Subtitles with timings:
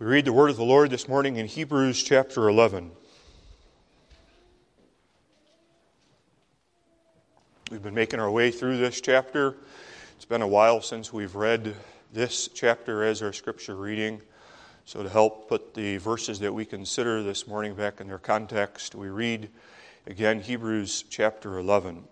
[0.00, 2.90] We read the word of the Lord this morning in Hebrews chapter 11.
[7.70, 9.56] We've been making our way through this chapter.
[10.16, 11.76] It's been a while since we've read
[12.14, 14.22] this chapter as our scripture reading.
[14.86, 18.94] So, to help put the verses that we consider this morning back in their context,
[18.94, 19.50] we read
[20.06, 22.04] again Hebrews chapter 11.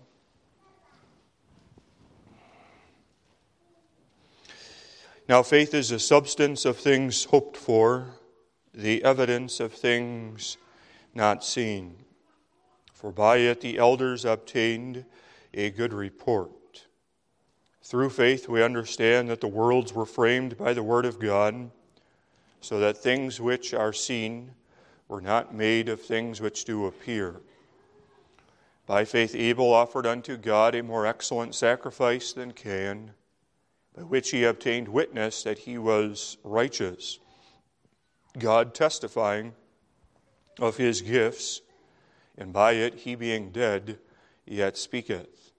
[5.28, 8.14] Now, faith is the substance of things hoped for,
[8.72, 10.56] the evidence of things
[11.14, 11.96] not seen.
[12.94, 15.04] For by it the elders obtained
[15.52, 16.86] a good report.
[17.82, 21.70] Through faith, we understand that the worlds were framed by the Word of God,
[22.62, 24.52] so that things which are seen
[25.08, 27.42] were not made of things which do appear.
[28.86, 33.12] By faith, Abel offered unto God a more excellent sacrifice than Cain
[33.96, 37.18] by which he obtained witness that he was righteous,
[38.38, 39.54] God testifying
[40.58, 41.60] of his gifts,
[42.36, 43.98] and by it he being dead
[44.46, 45.52] yet speaketh.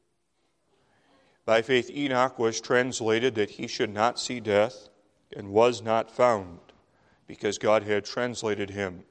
[1.46, 4.90] By faith, Enoch was translated that he should not see death,
[5.36, 6.60] and was not found,
[7.28, 9.04] because God had translated him.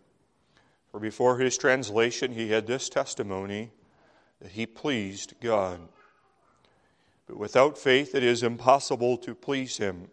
[0.91, 3.73] For before his translation, he had this testimony
[4.41, 5.81] that he pleased God.
[7.29, 10.09] But without faith it is impossible to please him.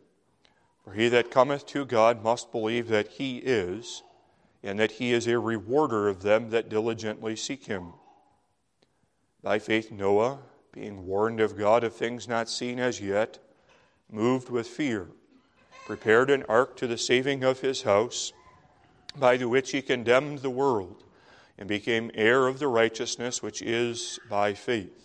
[0.83, 4.03] For he that cometh to God must believe that he is,
[4.61, 7.93] and that he is a rewarder of them that diligently seek him.
[9.41, 10.39] By faith, Noah,
[10.71, 13.39] being warned of God of things not seen as yet,
[14.11, 15.07] moved with fear,
[15.85, 18.33] prepared an ark to the saving of his house,
[19.15, 21.03] by the which he condemned the world,
[21.57, 25.04] and became heir of the righteousness which is by faith.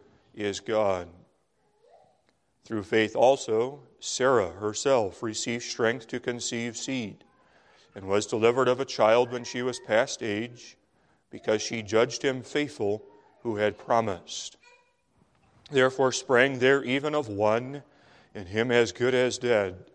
[0.35, 1.07] is God.
[2.63, 7.23] Through faith also, Sarah herself received strength to conceive seed,
[7.95, 10.77] and was delivered of a child when she was past age,
[11.29, 13.03] because she judged him faithful
[13.43, 14.57] who had promised.
[15.69, 17.83] Therefore sprang there even of one,
[18.33, 19.85] and him as good as dead,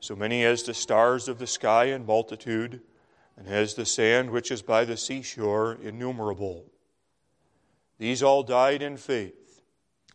[0.00, 2.80] so many as the stars of the sky in multitude,
[3.36, 6.64] and as the sand which is by the seashore innumerable.
[7.98, 9.37] These all died in faith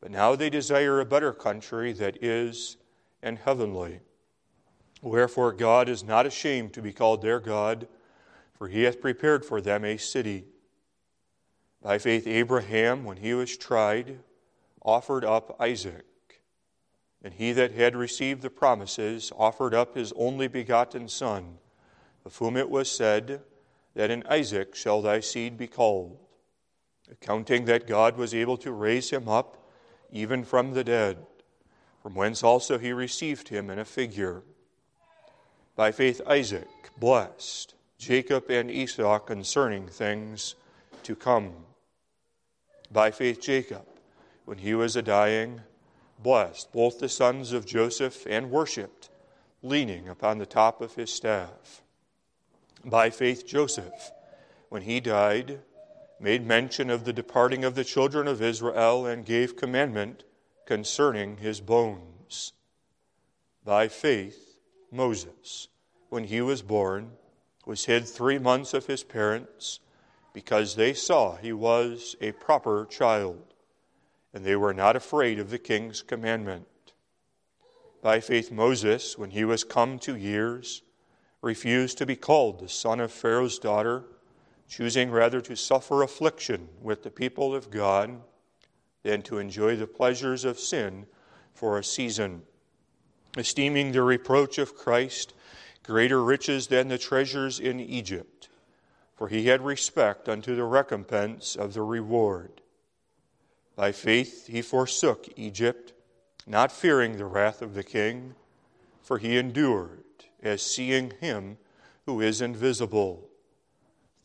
[0.00, 2.76] But now they desire a better country that is
[3.22, 4.00] and heavenly.
[5.02, 7.88] Wherefore God is not ashamed to be called their God,
[8.54, 10.46] for he hath prepared for them a city.
[11.82, 14.20] By faith, Abraham, when he was tried,
[14.82, 16.04] offered up Isaac.
[17.22, 21.58] And he that had received the promises offered up his only begotten Son,
[22.24, 23.42] of whom it was said,
[23.94, 26.18] That in Isaac shall thy seed be called,
[27.10, 29.57] accounting that God was able to raise him up
[30.12, 31.18] even from the dead,
[32.02, 34.42] from whence also he received him in a figure.
[35.76, 40.54] By faith, Isaac blessed Jacob and Esau concerning things
[41.02, 41.52] to come.
[42.90, 43.86] By faith, Jacob,
[44.44, 45.60] when he was a dying,
[46.18, 49.10] blessed both the sons of Joseph and worshipped,
[49.62, 51.82] leaning upon the top of his staff.
[52.84, 54.12] By faith, Joseph,
[54.68, 55.60] when he died,
[56.20, 60.24] made mention of the departing of the children of Israel and gave commandment
[60.66, 62.52] concerning his bones.
[63.64, 64.58] By faith,
[64.90, 65.68] Moses,
[66.08, 67.12] when he was born,
[67.66, 69.80] was hid three months of his parents
[70.32, 73.54] because they saw he was a proper child,
[74.32, 76.66] and they were not afraid of the king's commandment.
[78.02, 80.82] By faith, Moses, when he was come to years,
[81.42, 84.04] refused to be called the son of Pharaoh's daughter
[84.68, 88.20] choosing rather to suffer affliction with the people of God
[89.02, 91.06] than to enjoy the pleasures of sin
[91.54, 92.42] for a season,
[93.36, 95.34] esteeming the reproach of Christ
[95.82, 98.50] greater riches than the treasures in Egypt,
[99.14, 102.60] for he had respect unto the recompense of the reward.
[103.74, 105.94] By faith he forsook Egypt,
[106.46, 108.34] not fearing the wrath of the king,
[109.00, 110.04] for he endured
[110.42, 111.56] as seeing him
[112.04, 113.27] who is invisible.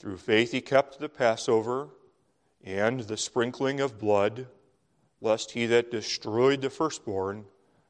[0.03, 1.87] Through faith he kept the Passover
[2.61, 4.47] and the sprinkling of blood,
[5.21, 7.45] lest he that destroyed the firstborn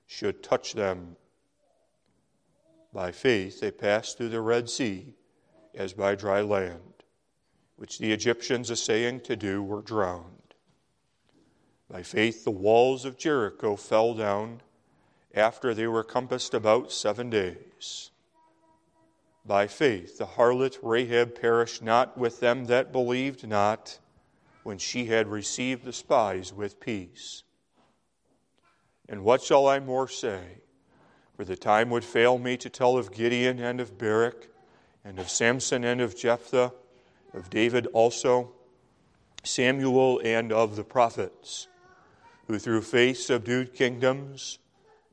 [0.05, 1.15] should touch them.
[2.93, 5.15] By faith they passed through the Red Sea
[5.73, 7.03] as by dry land,
[7.77, 10.53] which the Egyptians essaying to do were drowned.
[11.89, 14.61] By faith the walls of Jericho fell down
[15.33, 18.11] after they were compassed about seven days.
[19.45, 23.99] By faith the harlot Rahab perished not with them that believed not
[24.63, 27.43] when she had received the spies with peace.
[29.09, 30.61] And what shall I more say?
[31.35, 34.49] For the time would fail me to tell of Gideon and of Barak,
[35.03, 36.71] and of Samson and of Jephthah,
[37.33, 38.53] of David also,
[39.43, 41.67] Samuel and of the prophets,
[42.47, 44.59] who through faith subdued kingdoms,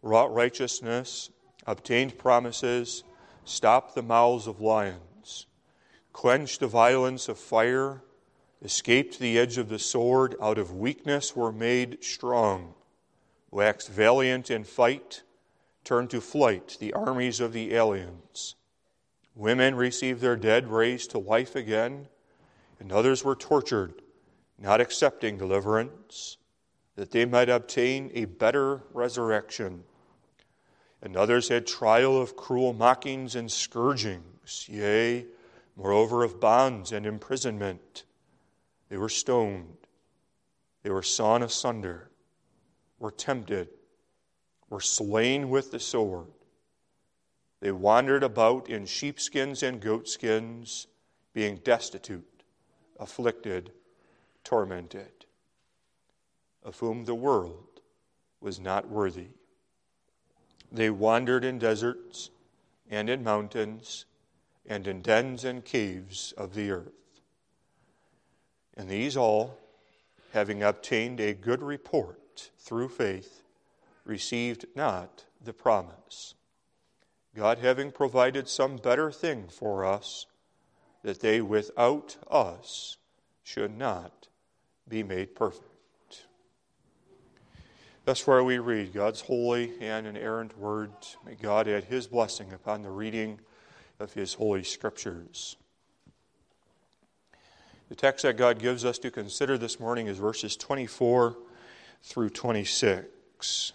[0.02, 1.30] wrought righteousness,
[1.66, 3.02] obtained promises,
[3.44, 5.46] stopped the mouths of lions,
[6.12, 8.02] quenched the violence of fire,
[8.62, 12.74] escaped the edge of the sword, out of weakness were made strong,
[13.50, 15.22] waxed valiant in fight.
[15.82, 18.54] Turned to flight the armies of the aliens.
[19.34, 22.06] Women received their dead raised to life again,
[22.78, 24.02] and others were tortured,
[24.58, 26.36] not accepting deliverance,
[26.96, 29.84] that they might obtain a better resurrection.
[31.02, 35.26] And others had trial of cruel mockings and scourgings, yea,
[35.76, 38.04] moreover, of bonds and imprisonment.
[38.88, 39.76] They were stoned,
[40.82, 42.10] they were sawn asunder,
[42.98, 43.68] were tempted
[44.70, 46.28] were slain with the sword.
[47.60, 50.86] They wandered about in sheepskins and goatskins,
[51.34, 52.44] being destitute,
[52.98, 53.72] afflicted,
[54.44, 55.26] tormented,
[56.62, 57.80] of whom the world
[58.40, 59.28] was not worthy.
[60.72, 62.30] They wandered in deserts
[62.88, 64.04] and in mountains
[64.66, 66.92] and in dens and caves of the earth.
[68.76, 69.58] And these all,
[70.32, 73.42] having obtained a good report through faith,
[74.04, 76.34] received not the promise.
[77.34, 80.26] God having provided some better thing for us,
[81.02, 82.96] that they without us
[83.42, 84.28] should not
[84.88, 85.69] be made perfect.
[88.06, 90.92] That's where we read God's holy and inerrant word.
[91.24, 93.40] May God add his blessing upon the reading
[93.98, 95.56] of his holy scriptures.
[97.90, 101.36] The text that God gives us to consider this morning is verses 24
[102.02, 103.72] through 26.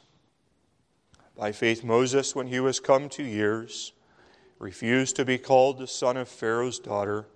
[1.37, 3.93] By faith, Moses, when he was come to years,
[4.57, 7.27] refused to be called the son of Pharaoh's daughter,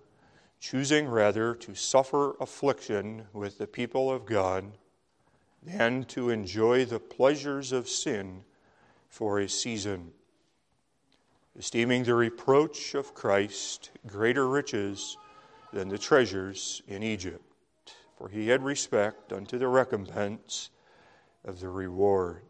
[0.59, 4.71] choosing rather to suffer affliction with the people of God
[5.61, 8.43] than to enjoy the pleasures of sin
[9.09, 10.11] for a season,
[11.57, 15.17] esteeming the reproach of Christ greater riches
[15.73, 17.43] than the treasures in Egypt,
[18.17, 20.69] for he had respect unto the recompense
[21.43, 22.43] of the reward.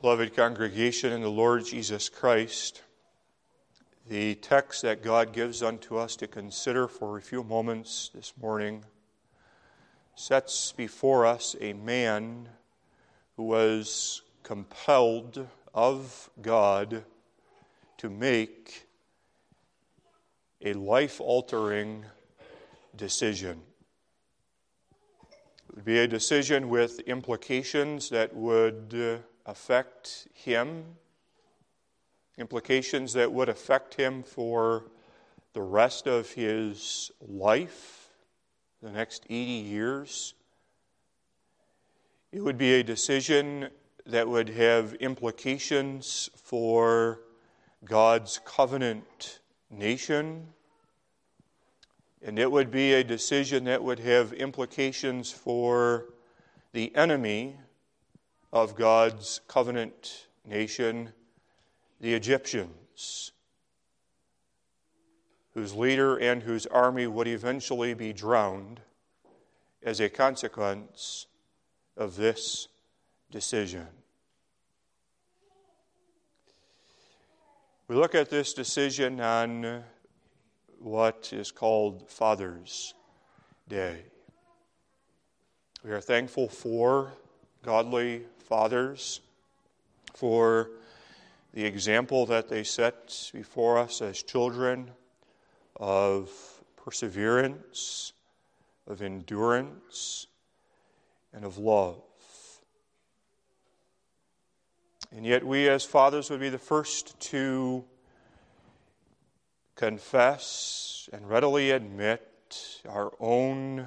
[0.00, 2.82] Beloved congregation in the Lord Jesus Christ,
[4.06, 8.84] the text that God gives unto us to consider for a few moments this morning
[10.14, 12.48] sets before us a man
[13.36, 17.04] who was compelled of God
[17.96, 18.86] to make
[20.62, 22.04] a life altering
[22.96, 23.62] decision.
[25.70, 30.84] It would be a decision with implications that would uh, affect him,
[32.38, 34.84] implications that would affect him for
[35.52, 38.08] the rest of his life,
[38.82, 40.34] the next 80 years.
[42.32, 43.68] It would be a decision
[44.06, 47.20] that would have implications for
[47.84, 50.48] God's covenant nation.
[52.22, 56.06] And it would be a decision that would have implications for
[56.72, 57.56] the enemy
[58.52, 61.12] of God's covenant nation,
[62.00, 63.32] the Egyptians,
[65.54, 68.80] whose leader and whose army would eventually be drowned
[69.82, 71.26] as a consequence
[71.96, 72.68] of this
[73.30, 73.86] decision.
[77.86, 79.84] We look at this decision on
[80.78, 82.94] what is called Father's
[83.68, 84.02] Day.
[85.84, 87.12] We are thankful for
[87.62, 89.20] godly fathers,
[90.14, 90.70] for
[91.54, 94.90] the example that they set before us as children
[95.76, 96.28] of
[96.76, 98.12] perseverance,
[98.88, 100.26] of endurance,
[101.32, 102.02] and of love.
[105.12, 107.84] And yet, we as fathers would be the first to
[109.76, 113.86] confess and readily admit our own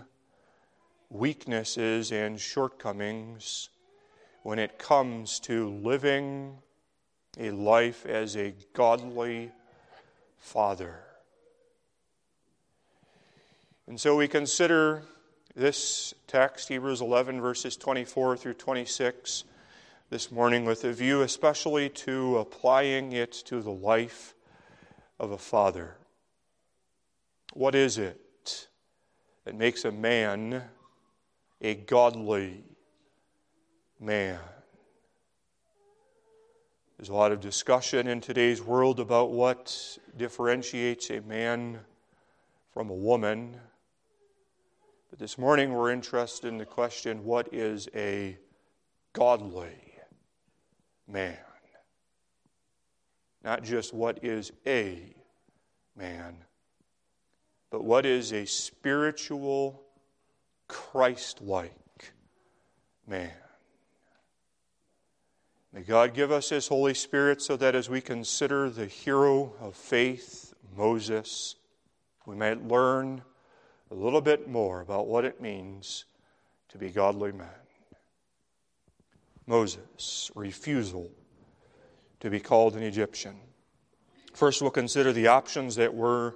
[1.10, 3.70] weaknesses and shortcomings
[4.44, 6.60] when it comes to living
[7.40, 9.52] a life as a godly
[10.38, 11.00] father.
[13.88, 15.04] And so we consider
[15.56, 19.44] this text, Hebrews 11, verses 24 through 26,
[20.10, 24.36] this morning with a view especially to applying it to the life
[25.20, 25.96] of a father.
[27.54, 28.68] What is it
[29.46, 30.64] that makes a man
[31.62, 32.64] a godly
[34.00, 34.40] man?
[36.98, 41.80] There's a lot of discussion in today's world about what differentiates a man
[42.74, 43.56] from a woman.
[45.12, 48.40] But this morning we're interested in the question what is a
[49.14, 49.94] godly
[51.08, 51.38] man?
[53.44, 55.14] Not just what is a
[55.96, 56.36] man,
[57.70, 59.84] but what is a spiritual,
[60.68, 62.14] Christ like
[63.06, 63.30] man.
[65.74, 69.76] May God give us His Holy Spirit so that as we consider the hero of
[69.76, 71.56] faith, Moses,
[72.26, 73.22] we might learn
[73.92, 76.06] a little bit more about what it means
[76.70, 77.48] to be godly men.
[79.46, 81.10] Moses' refusal
[82.20, 83.36] to be called an Egyptian.
[84.34, 86.36] First, we'll consider the options that were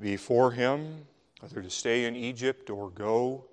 [0.00, 1.06] before him,
[1.40, 3.44] whether to stay in Egypt or go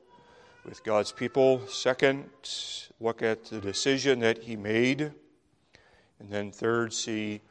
[0.68, 1.66] with God's people.
[1.68, 2.30] Second,
[3.00, 5.14] look at the decision that he made.
[6.20, 7.42] And then, third, see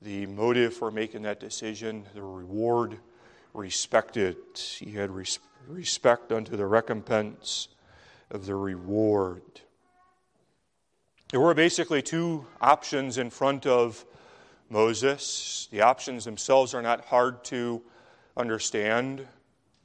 [0.00, 2.98] the motive for making that decision, the reward
[3.52, 4.36] respected.
[4.56, 7.68] He had res- respect unto the recompense
[8.30, 9.42] of the reward.
[11.30, 14.06] There were basically two options in front of
[14.70, 15.68] Moses.
[15.70, 17.82] The options themselves are not hard to
[18.36, 19.26] understand.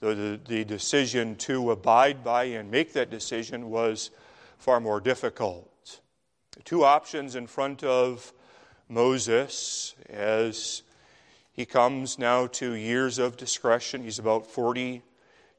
[0.04, 4.10] The, the, decision to abide by and make that decision was
[4.58, 6.02] far more difficult.
[6.66, 8.34] Two options in front of
[8.90, 10.82] Moses as
[11.54, 14.04] he comes now to years of discretion.
[14.04, 15.02] He's about 40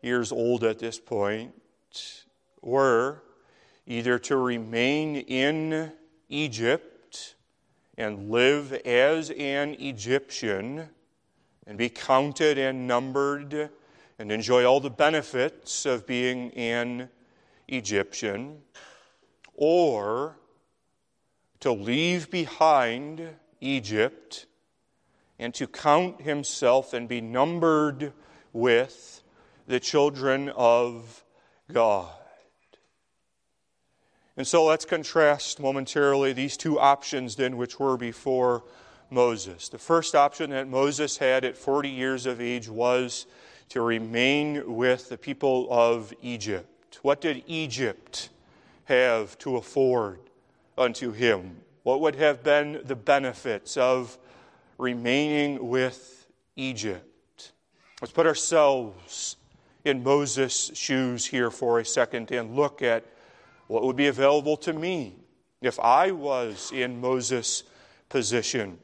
[0.03, 1.55] years old at this point.
[2.61, 3.23] Were
[3.87, 5.91] either to remain in
[6.29, 7.35] Egypt
[7.97, 10.91] and live as an Egyptian
[11.67, 13.71] and be counted and numbered
[14.18, 17.09] and enjoy all the benefits of being an
[17.68, 18.62] Egyptian,
[19.54, 20.37] or
[21.61, 23.26] to leave behind
[23.61, 24.47] Egypt
[25.38, 28.12] and to count himself and be numbered
[28.52, 29.23] with
[29.66, 31.25] the children of
[31.73, 32.11] God.
[34.37, 38.64] And so let's contrast momentarily these two options then which were before
[39.11, 39.68] Moses.
[39.68, 43.26] The first option that Moses had at 40 years of age was
[43.75, 47.00] to remain with the people of Egypt.
[47.02, 48.28] What did Egypt
[48.85, 50.21] have to afford
[50.78, 51.57] unto him?
[51.83, 54.16] What would have been the benefits of
[54.78, 57.50] remaining with Egypt?
[58.00, 59.38] Let's put ourselves
[59.85, 63.04] in Moses' shoes here for a second and look at
[63.66, 65.16] what would be available to me
[65.61, 67.64] if I was in Moses'
[68.09, 68.78] position.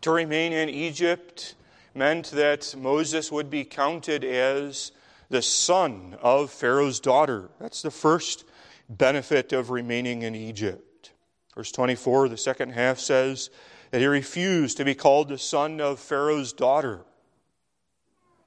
[0.00, 1.54] To remain in Egypt
[1.94, 4.92] meant that Moses would be counted as
[5.28, 7.50] the son of Pharaoh's daughter.
[7.60, 8.44] That's the first
[8.88, 11.12] benefit of remaining in Egypt.
[11.54, 13.50] Verse 24, the second half says
[13.90, 17.04] that he refused to be called the son of Pharaoh's daughter.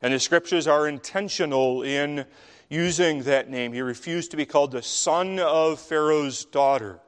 [0.01, 2.25] And the scriptures are intentional in
[2.70, 3.74] using that name.
[3.74, 7.00] He refused to be called the son of Pharaoh's daughter.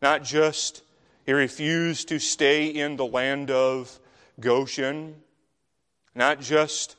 [0.00, 0.82] Not just
[1.24, 3.98] he refused to stay in the land of
[4.38, 5.16] Goshen,
[6.14, 6.96] not just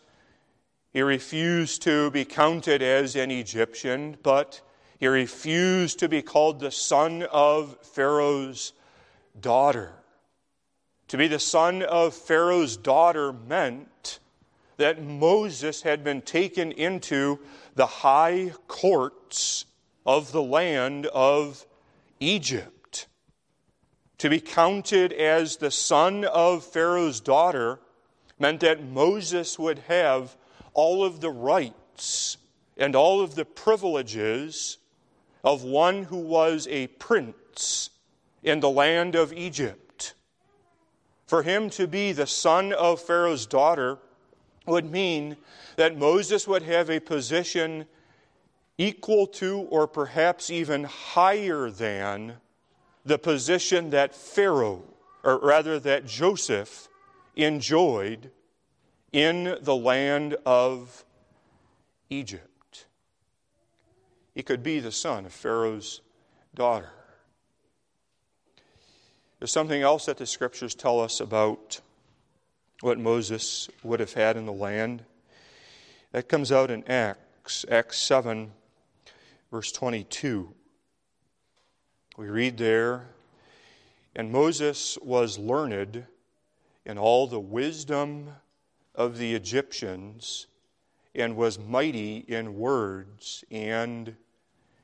[0.91, 4.61] he refused to be counted as an Egyptian, but
[4.99, 8.73] he refused to be called the son of Pharaoh's
[9.39, 9.93] daughter.
[11.07, 14.19] To be the son of Pharaoh's daughter meant
[14.77, 17.39] that Moses had been taken into
[17.75, 19.65] the high courts
[20.05, 21.65] of the land of
[22.19, 23.07] Egypt.
[24.19, 27.79] To be counted as the son of Pharaoh's daughter
[28.39, 30.35] meant that Moses would have
[30.73, 32.37] all of the rights
[32.77, 34.77] and all of the privileges
[35.43, 37.89] of one who was a prince
[38.41, 40.13] in the land of Egypt.
[41.27, 43.97] For him to be the son of Pharaoh's daughter
[44.65, 45.37] would mean
[45.75, 47.85] that Moses would have a position
[48.77, 52.35] equal to or perhaps even higher than
[53.05, 54.83] the position that Pharaoh,
[55.23, 56.87] or rather that Joseph,
[57.35, 58.31] enjoyed
[59.11, 61.05] in the land of
[62.09, 62.85] Egypt.
[64.33, 66.01] He could be the son of Pharaoh's
[66.55, 66.91] daughter.
[69.39, 71.81] There's something else that the scriptures tell us about
[72.81, 75.03] what Moses would have had in the land.
[76.11, 78.51] That comes out in Acts, Acts 7,
[79.51, 80.53] verse 22.
[82.17, 83.07] We read there,
[84.15, 86.05] and Moses was learned
[86.85, 88.29] in all the wisdom
[88.95, 90.47] of the Egyptians
[91.15, 94.15] and was mighty in words and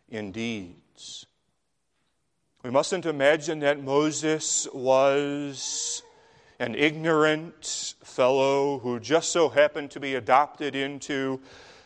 [0.10, 1.26] in deeds.
[2.64, 6.04] We mustn't imagine that Moses was
[6.60, 11.40] an ignorant fellow who just so happened to be adopted into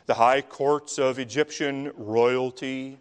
[0.07, 2.97] the high courts of Egyptian royalty,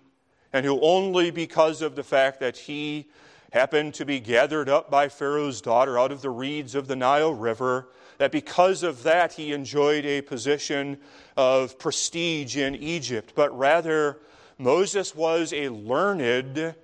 [0.53, 3.09] and who only because of the fact that he
[3.53, 7.35] happened to be gathered up by Pharaoh's daughter out of the reeds of the Nile
[7.35, 10.99] River, that because of that he enjoyed a position
[11.37, 14.19] of prestige in Egypt, but rather
[14.59, 16.75] Moses was a learned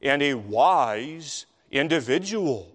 [0.00, 2.68] and a wise individual.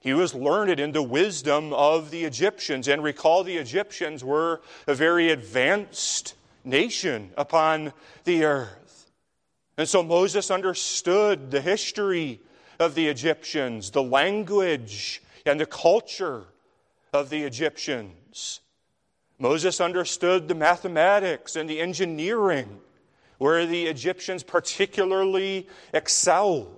[0.00, 2.86] He was learned in the wisdom of the Egyptians.
[2.86, 7.92] And recall, the Egyptians were a very advanced nation upon
[8.24, 8.85] the earth.
[9.78, 12.40] And so Moses understood the history
[12.78, 16.44] of the Egyptians, the language and the culture
[17.12, 18.60] of the Egyptians.
[19.38, 22.80] Moses understood the mathematics and the engineering
[23.38, 26.72] where the Egyptians particularly excelled.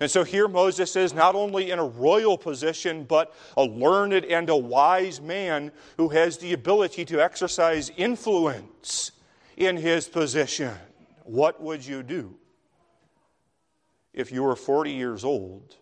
[0.00, 4.48] And so here Moses is not only in a royal position, but a learned and
[4.48, 9.10] a wise man who has the ability to exercise influence
[9.56, 10.76] in his position.
[11.28, 12.36] What would you do
[14.14, 15.76] if you were 40 years old,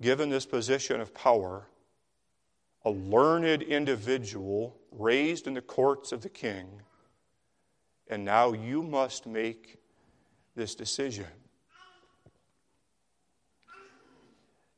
[0.00, 1.66] given this position of power,
[2.86, 6.80] a learned individual raised in the courts of the king,
[8.08, 9.76] and now you must make
[10.56, 11.26] this decision.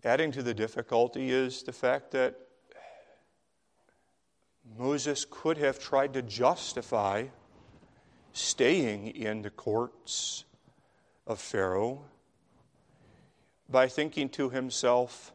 [0.02, 2.34] Adding to the difficulty is the fact that
[4.76, 7.26] Moses could have tried to justify
[8.36, 10.44] staying in the courts
[11.26, 12.04] of Pharaoh
[13.68, 15.32] by thinking to himself,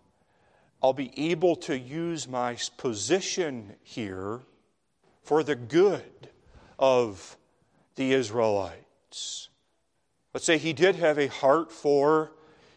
[0.83, 4.41] I'll be able to use my position here
[5.23, 6.29] for the good
[6.77, 7.37] of
[7.95, 9.49] the Israelites.
[10.33, 12.31] Let's say he did have a heart for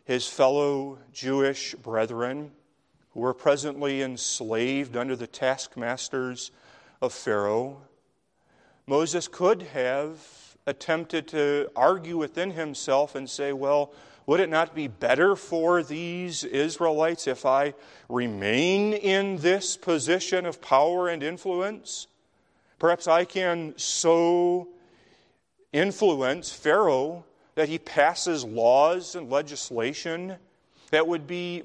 [0.05, 2.51] his fellow Jewish brethren
[3.11, 6.51] who were presently enslaved under the taskmasters
[7.01, 7.83] of Pharaoh.
[8.87, 10.19] Moses could have
[10.67, 13.93] attempted to argue within himself and say, well,
[14.27, 17.75] would it not be better for these Israelites if I
[18.09, 22.07] remain in this position of power and influence?
[22.79, 24.69] Perhaps I can so
[25.73, 30.37] influence Pharaoh that he passes laws and legislation
[30.91, 31.63] that would be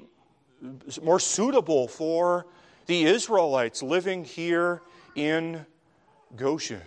[1.02, 2.46] more suitable for
[2.86, 4.82] the Israelites living here
[5.14, 5.64] in
[6.36, 6.82] Goshen.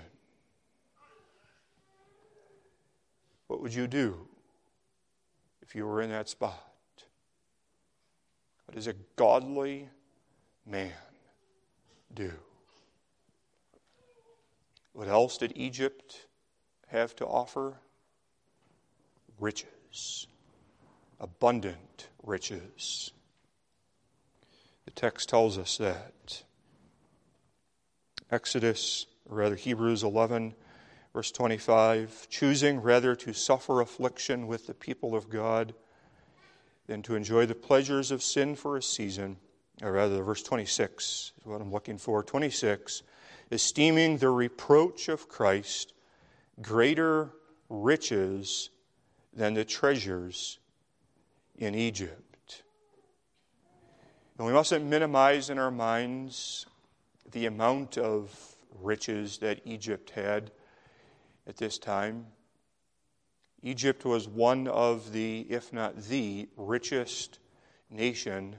[3.64, 4.28] Would you do
[5.62, 6.62] if you were in that spot?
[8.66, 9.88] What does a godly
[10.66, 10.92] man
[12.14, 12.34] do?
[14.92, 16.28] What else did Egypt
[16.88, 17.78] have to offer?
[19.40, 20.28] riches,
[21.20, 23.12] abundant riches.
[24.86, 26.44] The text tells us that.
[28.32, 30.56] Exodus, or rather Hebrews 11,
[31.14, 35.74] verse 25, choosing rather to suffer affliction with the people of God
[36.88, 39.38] than to enjoy the pleasures of sin for a season,
[39.82, 42.24] or rather, verse 26 is what I'm looking for.
[42.24, 43.04] 26,
[43.52, 45.94] esteeming the reproach of Christ
[46.62, 47.30] greater
[47.70, 48.70] riches
[49.34, 50.60] than the treasures
[51.58, 52.64] in Egypt.
[54.38, 56.66] And we mustn't minimize in our minds
[57.32, 60.52] the amount of riches that Egypt had
[61.48, 62.26] at this time.
[63.62, 67.40] Egypt was one of the, if not the, richest
[67.90, 68.56] nation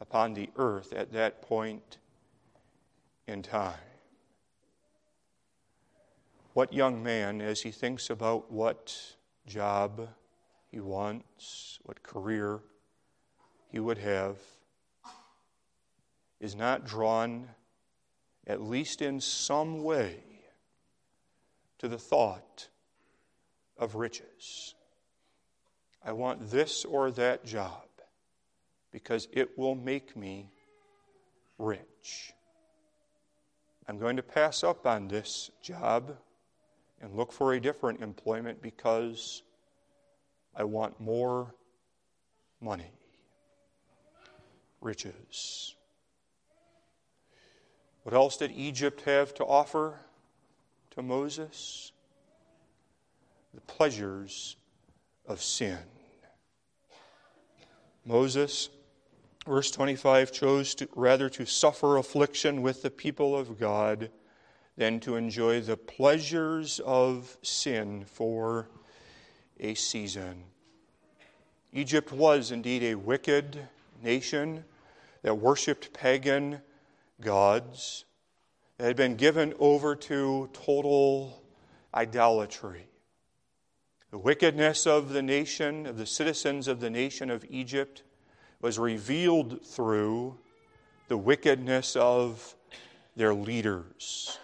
[0.00, 1.98] upon the earth at that point
[3.26, 3.74] in time.
[6.54, 8.94] what young man, as he thinks about what
[9.46, 10.08] job
[10.70, 12.60] he wants, what career
[13.70, 14.36] he would have,
[16.40, 17.48] is not drawn,
[18.46, 20.16] at least in some way,
[21.82, 22.68] to the thought
[23.76, 24.76] of riches?
[26.04, 27.82] I want this or that job
[28.92, 30.52] because it will make me
[31.58, 32.32] rich.
[33.88, 36.16] I'm going to pass up on this job
[37.00, 39.42] and look for a different employment because
[40.54, 41.52] I want more
[42.60, 42.92] money,
[44.80, 45.74] riches.
[48.04, 49.98] What else did Egypt have to offer
[50.92, 51.92] to Moses?
[53.54, 54.56] The pleasures
[55.26, 55.78] of sin.
[58.04, 58.68] Moses,
[59.46, 64.10] verse 25, chose to, rather to suffer affliction with the people of God
[64.76, 68.68] than to enjoy the pleasures of sin for
[69.60, 70.44] a season.
[71.72, 73.68] Egypt was indeed a wicked
[74.02, 74.64] nation
[75.22, 76.60] that worshiped pagan
[77.20, 78.04] gods,
[78.86, 81.42] had been given over to total
[81.94, 82.86] idolatry.
[84.10, 88.02] The wickedness of the nation, of the citizens of the nation of Egypt,
[88.60, 90.38] was revealed through
[91.08, 92.54] the wickedness of
[93.16, 94.38] their leaders.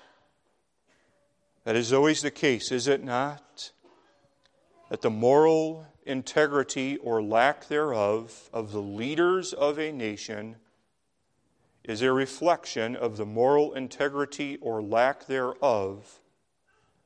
[1.65, 3.73] That is always the case, is it not?
[4.89, 10.57] That the moral integrity or lack thereof of the leaders of a nation
[11.85, 16.21] is a reflection of the moral integrity or lack thereof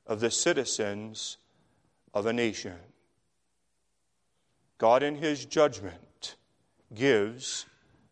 [0.06, 1.38] of the citizens
[2.12, 2.78] of a nation.
[4.78, 6.36] God, in His judgment,
[6.94, 7.66] gives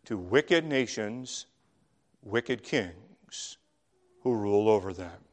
[0.04, 1.46] to wicked nations
[2.22, 3.58] wicked kings
[4.22, 5.24] who rule over them.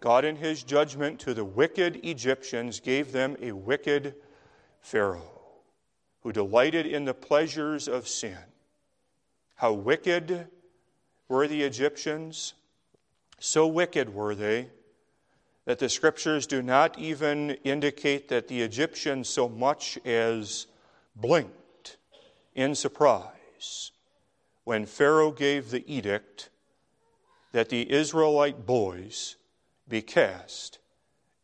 [0.00, 4.14] God, in His judgment to the wicked Egyptians, gave them a wicked
[4.80, 5.40] Pharaoh
[6.22, 8.36] who delighted in the pleasures of sin.
[9.60, 10.46] How wicked
[11.28, 12.54] were the Egyptians?
[13.40, 14.70] So wicked were they
[15.66, 20.66] that the scriptures do not even indicate that the Egyptians so much as
[21.14, 21.98] blinked
[22.54, 23.92] in surprise
[24.64, 26.48] when Pharaoh gave the edict
[27.52, 29.36] that the Israelite boys
[29.86, 30.78] be cast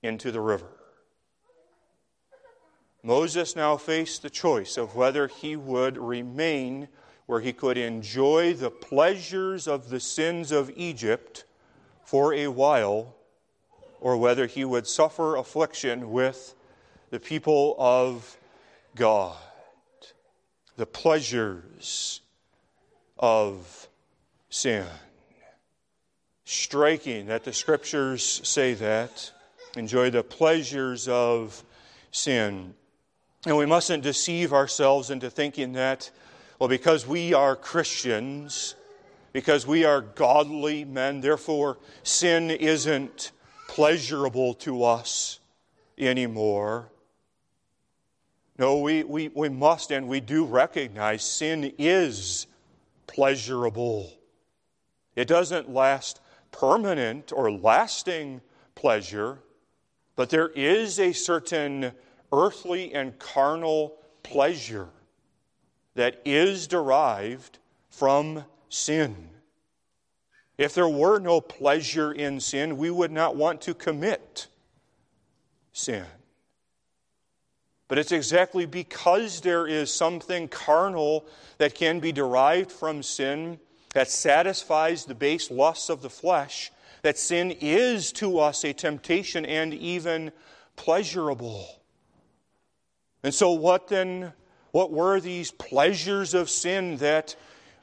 [0.03, 0.73] into the river.
[3.03, 6.89] Moses now faced the choice of whether he would remain
[7.27, 11.45] where he could enjoy the pleasures of the sins of Egypt
[12.05, 13.15] for a while
[14.01, 16.55] or whether he would suffer affliction with
[17.11, 18.37] the people of
[18.95, 19.37] God.
[20.77, 22.21] The pleasures
[23.19, 23.89] of
[24.51, 24.87] sin.
[26.45, 29.33] Striking that the scriptures say that.
[29.77, 31.65] Enjoy the pleasures of
[32.11, 32.75] sin.
[33.47, 36.11] And we mustn't deceive ourselves into thinking that,
[36.59, 38.77] well, because we are Christians,
[39.33, 43.33] because we are godly men, therefore sin isn't
[43.69, 45.41] pleasurable to us
[45.99, 46.91] anymore.
[48.59, 52.47] No, we, we, we must and we do recognize sin is
[53.07, 54.11] pleasurable.
[55.15, 56.21] It doesn't last
[56.53, 58.41] permanent or lasting
[58.75, 59.41] pleasure,
[60.15, 61.93] but there is a certain
[62.33, 64.89] earthly and carnal pleasure
[65.97, 67.59] that is derived
[67.91, 69.31] from sin.
[70.59, 74.47] If there were no pleasure in sin, we would not want to commit
[75.73, 76.05] sin.
[77.89, 81.27] But it's exactly because there is something carnal
[81.59, 83.59] that can be derived from sin
[83.95, 89.47] that satisfies the base lusts of the flesh that sin is to us a temptation
[89.47, 90.33] and even
[90.75, 91.67] pleasurable.
[93.23, 94.33] And so, what then?
[94.77, 97.35] What were these pleasures of sin that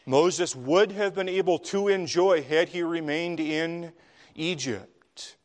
[0.06, 3.94] Moses would have been able to enjoy had he remained in
[4.36, 5.38] Egypt.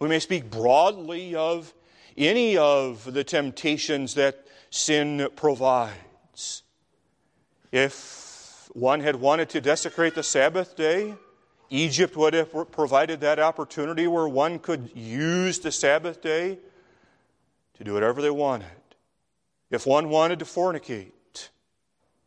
[0.00, 1.72] We may speak broadly of
[2.16, 6.64] any of the temptations that sin provides.
[7.70, 11.14] If one had wanted to desecrate the Sabbath day,
[11.68, 16.58] Egypt would have provided that opportunity where one could use the Sabbath day
[17.74, 18.79] to do whatever they wanted.
[19.70, 21.48] If one wanted to fornicate,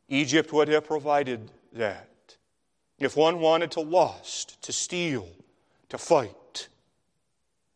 [0.08, 2.10] Egypt would have provided that.
[3.00, 5.28] If one wanted to lust, to steal,
[5.90, 6.70] to fight,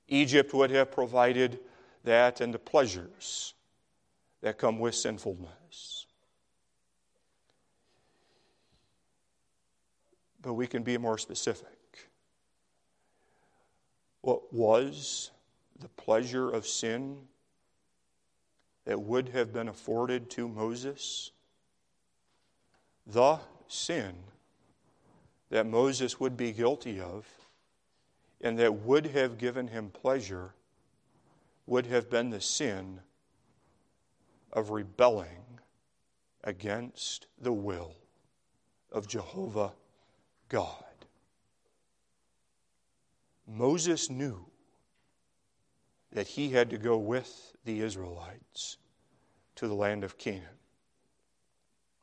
[0.07, 1.59] Egypt would have provided
[2.03, 3.53] that and the pleasures
[4.41, 6.05] that come with sinfulness.
[10.41, 11.77] But we can be more specific.
[14.27, 15.31] what was
[15.79, 17.17] the pleasure of sin
[18.87, 21.31] that would have been afforded to Moses?
[23.05, 24.15] The sin
[25.49, 27.27] that Moses would be guilty of
[28.39, 30.53] and that would have given him pleasure
[31.65, 33.01] would have been the sin
[34.53, 35.43] of rebelling
[36.45, 37.93] against the will
[38.89, 39.73] of Jehovah
[40.47, 40.85] God.
[43.45, 44.45] Moses knew
[46.11, 48.77] that he had to go with the Israelites
[49.55, 50.57] to the land of Canaan.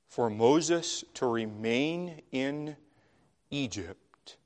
[0.09, 2.77] For Moses to remain in
[3.51, 4.37] Egypt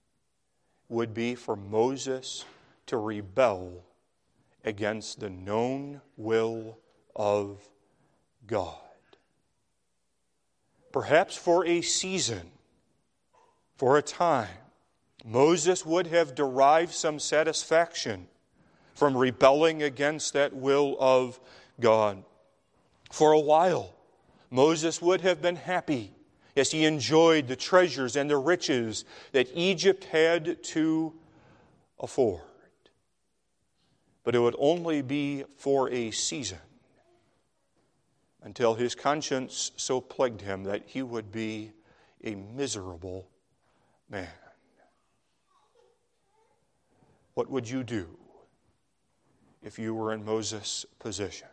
[0.89, 2.45] would be for Moses
[2.87, 3.85] to rebel
[4.65, 6.79] against the known will
[7.15, 7.61] of
[8.47, 8.75] God.
[10.93, 12.51] Perhaps for a season,
[13.77, 14.49] for a time,
[15.25, 18.29] Moses would have derived some satisfaction
[18.99, 21.39] from rebelling against that will of
[21.79, 22.25] God.
[23.13, 23.95] For a while,
[24.51, 26.13] Moses would have been happy
[26.57, 31.15] as he enjoyed the treasures and the riches that Egypt had to
[32.01, 32.41] afford.
[34.25, 36.59] But it would only be for a season
[38.43, 41.71] until his conscience so plagued him that he would be
[42.25, 43.29] a miserable
[44.11, 44.27] man.
[47.35, 48.19] What would you do
[49.63, 51.49] if you were in Moses' position?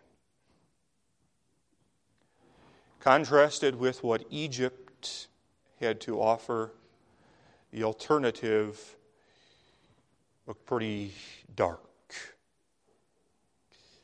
[3.00, 5.28] Contrasted with what Egypt
[5.80, 6.72] had to offer,
[7.72, 8.96] the alternative
[10.48, 11.14] looked pretty
[11.56, 11.82] dark.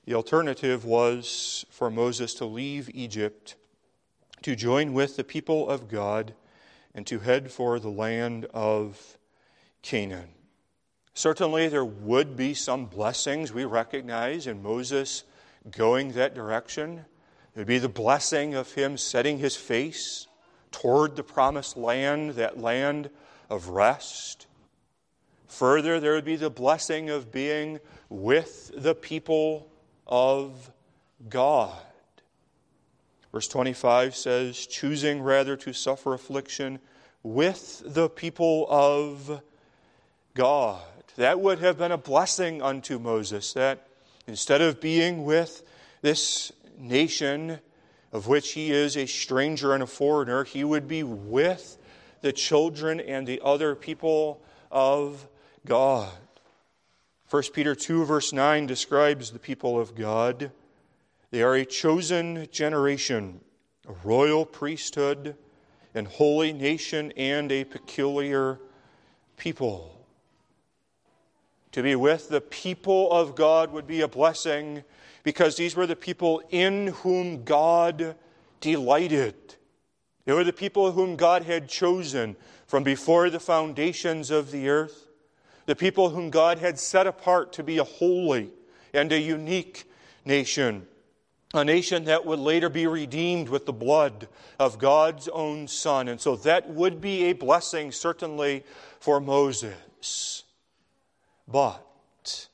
[0.05, 3.55] The alternative was for Moses to leave Egypt,
[4.41, 6.33] to join with the people of God,
[6.93, 9.17] and to head for the land of
[9.81, 10.29] Canaan.
[11.21, 15.23] Certainly, there would be some blessings we recognize in Moses
[15.69, 17.05] going that direction.
[17.53, 20.25] It would be the blessing of him setting his face
[20.71, 23.11] toward the promised land, that land
[23.51, 24.47] of rest.
[25.47, 27.79] Further, there would be the blessing of being
[28.09, 29.69] with the people
[30.07, 30.71] of
[31.29, 31.77] God.
[33.31, 36.79] Verse 25 says, choosing rather to suffer affliction
[37.21, 39.43] with the people of
[40.33, 40.81] God.
[41.17, 43.87] That would have been a blessing unto Moses, that
[44.27, 45.63] instead of being with
[46.01, 47.59] this nation
[48.11, 51.77] of which he is a stranger and a foreigner, he would be with
[52.21, 55.27] the children and the other people of
[55.65, 56.11] God.
[57.29, 60.51] 1 Peter 2, verse 9 describes the people of God.
[61.29, 63.39] They are a chosen generation,
[63.87, 65.35] a royal priesthood,
[65.93, 68.59] and holy nation, and a peculiar
[69.37, 70.00] people.
[71.73, 74.83] To be with the people of God would be a blessing
[75.23, 78.15] because these were the people in whom God
[78.59, 79.35] delighted.
[80.25, 82.35] They were the people whom God had chosen
[82.67, 85.07] from before the foundations of the earth,
[85.65, 88.49] the people whom God had set apart to be a holy
[88.93, 89.85] and a unique
[90.25, 90.87] nation,
[91.53, 94.27] a nation that would later be redeemed with the blood
[94.59, 96.07] of God's own Son.
[96.07, 98.63] And so that would be a blessing, certainly,
[98.99, 100.43] for Moses.
[101.51, 102.47] But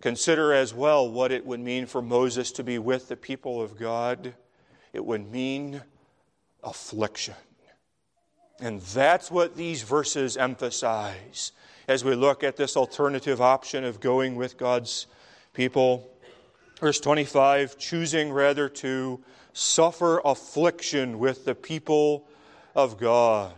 [0.00, 3.78] consider as well what it would mean for Moses to be with the people of
[3.78, 4.34] God.
[4.92, 5.82] It would mean
[6.62, 7.34] affliction.
[8.60, 11.52] And that's what these verses emphasize
[11.88, 15.06] as we look at this alternative option of going with God's
[15.52, 16.10] people.
[16.80, 19.22] Verse 25, choosing rather to
[19.52, 22.26] suffer affliction with the people
[22.74, 23.52] of God.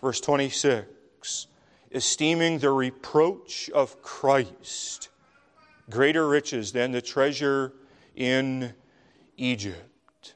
[0.00, 1.46] Verse 26,
[1.94, 5.08] esteeming the reproach of Christ
[5.90, 7.72] greater riches than the treasure
[8.16, 8.74] in
[9.36, 10.34] Egypt.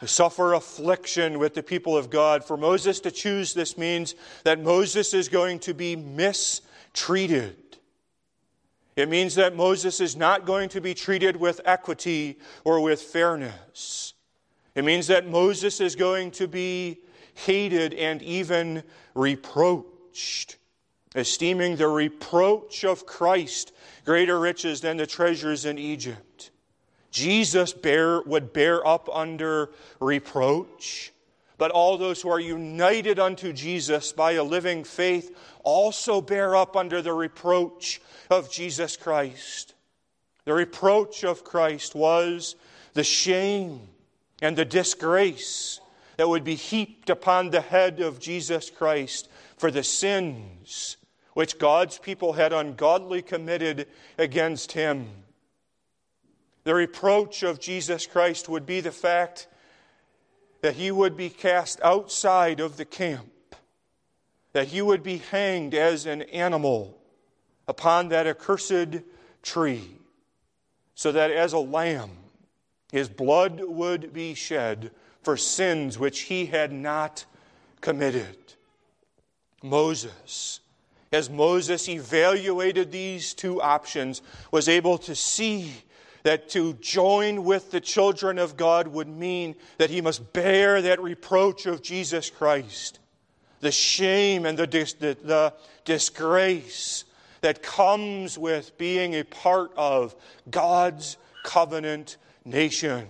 [0.00, 2.44] To suffer affliction with the people of God.
[2.44, 7.56] For Moses to choose this means that Moses is going to be mistreated.
[8.96, 14.14] It means that Moses is not going to be treated with equity or with fairness.
[14.74, 16.98] It means that Moses is going to be
[17.34, 18.82] hated and even
[19.14, 20.56] reproached
[21.14, 23.72] esteeming the reproach of Christ
[24.04, 26.50] greater riches than the treasures in Egypt.
[27.10, 31.12] Jesus bear, would bear up under reproach,
[31.58, 36.76] but all those who are united unto Jesus by a living faith also bear up
[36.76, 38.00] under the reproach
[38.30, 39.74] of Jesus Christ.
[40.44, 42.56] The reproach of Christ was
[42.94, 43.80] the shame
[44.42, 45.80] and the disgrace
[46.16, 50.96] that would be heaped upon the head of Jesus Christ for the sins
[51.34, 53.86] which God's people had ungodly committed
[54.18, 55.08] against him.
[56.62, 59.48] The reproach of Jesus Christ would be the fact
[60.62, 63.30] that he would be cast outside of the camp,
[64.52, 66.98] that he would be hanged as an animal
[67.68, 69.02] upon that accursed
[69.42, 69.98] tree,
[70.94, 72.10] so that as a lamb
[72.92, 74.90] his blood would be shed
[75.22, 77.24] for sins which he had not
[77.80, 78.36] committed.
[79.62, 80.60] Moses,
[81.14, 85.72] as Moses evaluated these two options, was able to see
[86.24, 91.00] that to join with the children of God would mean that he must bear that
[91.00, 92.98] reproach of Jesus Christ,
[93.60, 97.04] the shame and the, dis- the, the disgrace
[97.42, 100.16] that comes with being a part of
[100.50, 103.06] God's covenant nation.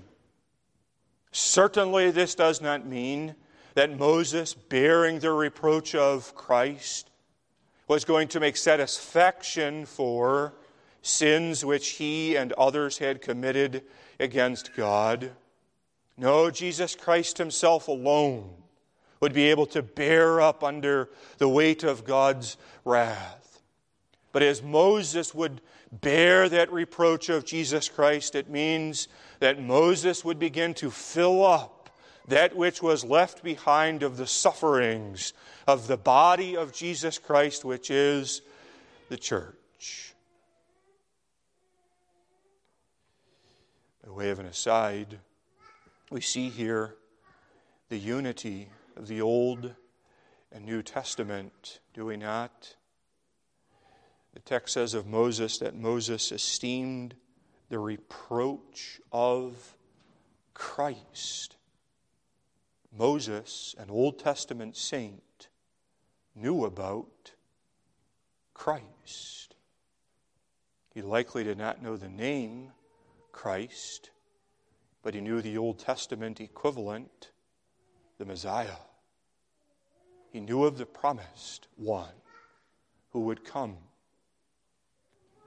[1.31, 3.37] Certainly, this does not mean
[3.75, 7.11] that Moses, bearing the reproach of Christ,
[7.87, 10.55] was going to make satisfaction for
[11.03, 13.83] sins which he and others had committed
[14.19, 15.33] against God.
[16.17, 18.51] No, Jesus Christ himself alone
[19.21, 23.63] would be able to bear up under the weight of God's wrath.
[24.33, 25.61] But as Moses would
[25.93, 29.09] bear that reproach of Jesus Christ, it means
[29.41, 31.91] that Moses would begin to fill up
[32.27, 35.33] that which was left behind of the sufferings
[35.67, 38.43] of the body of Jesus Christ, which is
[39.09, 40.15] the church.
[44.05, 45.19] By way of an aside,
[46.11, 46.95] we see here
[47.89, 49.75] the unity of the Old
[50.53, 52.77] and New Testament, do we not?
[54.35, 57.15] The text says of Moses that Moses esteemed
[57.71, 59.77] the reproach of
[60.53, 61.57] Christ.
[62.97, 65.24] Moses, an Old Testament saint,
[66.35, 67.33] knew about
[68.55, 69.55] Christ.
[70.93, 72.73] He likely did not know the name
[73.33, 74.11] Christ,
[75.03, 77.31] but he knew the Old Testament equivalent,
[78.19, 78.77] the Messiah.
[80.31, 82.15] He knew of the promised one
[83.11, 83.77] who would come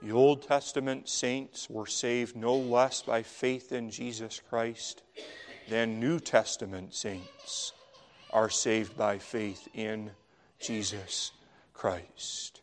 [0.00, 5.02] the Old Testament saints were saved no less by faith in Jesus Christ
[5.68, 7.72] than New Testament saints
[8.30, 10.12] are saved by faith in
[10.58, 11.32] Jesus
[11.72, 12.60] Christ.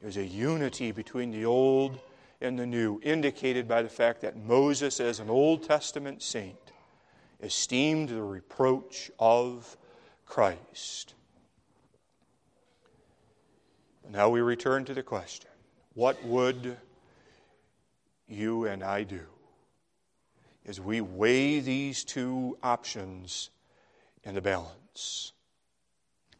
[0.00, 1.98] There's a unity between the Old
[2.40, 6.56] and the New, indicated by the fact that Moses, as an Old Testament saint,
[7.40, 9.76] esteemed the reproach of
[10.24, 11.14] Christ.
[14.10, 15.50] Now we return to the question
[15.94, 16.76] what would
[18.26, 19.20] you and I do
[20.64, 23.50] as we weigh these two options
[24.22, 25.32] in the balance?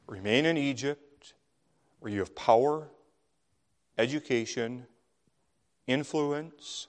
[0.09, 1.35] Remain in Egypt,
[2.01, 2.89] where you have power,
[3.99, 4.87] education,
[5.87, 6.87] influence,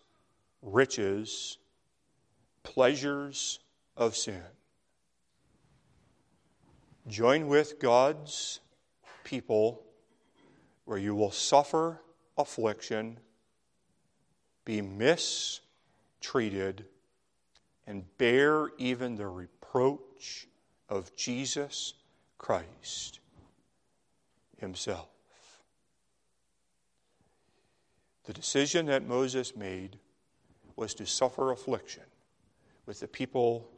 [0.62, 1.58] riches,
[2.63, 3.60] pleasures
[3.97, 4.41] of sin.
[7.10, 8.62] Join with God's
[9.25, 9.84] people
[10.86, 11.99] where you will suffer
[12.38, 13.19] affliction,
[14.63, 16.86] be mistreated,
[17.86, 20.47] and bear even the reproach
[20.88, 21.95] of Jesus
[22.39, 23.19] Christ
[24.58, 25.08] Himself.
[28.25, 29.99] The decision that Moses made
[30.75, 32.04] was to suffer affliction
[32.88, 33.69] with the people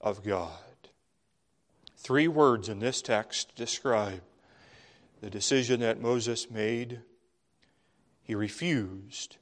[0.00, 0.50] of God.
[1.96, 4.20] Three words in this text describe
[5.22, 7.00] the decision that Moses made
[8.22, 9.36] he refused,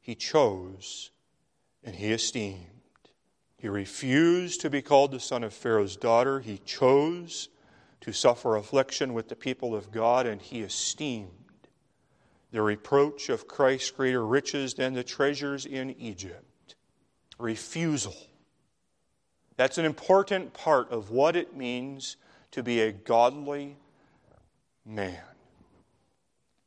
[0.00, 1.10] he chose,
[1.82, 2.70] and he esteemed.
[3.56, 6.40] He refused to be called the son of Pharaoh's daughter.
[6.40, 7.48] He chose
[8.04, 11.30] to suffer affliction with the people of God, and he esteemed
[12.52, 16.74] the reproach of Christ's greater riches than the treasures in Egypt.
[17.38, 18.14] Refusal.
[19.56, 22.18] That's an important part of what it means
[22.50, 23.78] to be a godly
[24.84, 25.22] man.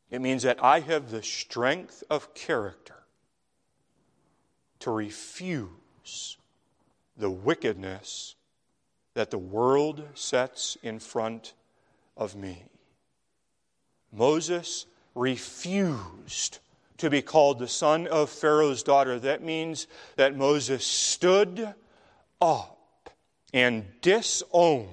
[0.10, 3.04] It means that I have the strength of character
[4.80, 6.38] to refuse
[7.16, 8.37] the wickedness
[9.18, 11.56] that the world sets in front
[12.16, 12.62] of me.
[14.12, 16.60] Moses refused
[17.00, 19.18] to be called the son of Pharaoh's daughter.
[19.18, 19.88] That means
[20.18, 21.74] that Moses stood
[22.40, 23.10] up
[23.52, 24.88] and disowned